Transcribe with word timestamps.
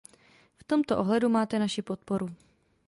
V 0.57 0.63
tomto 0.63 0.97
ohledu 0.99 1.29
máte 1.29 1.59
naši 1.59 1.81
podporu. 1.81 2.35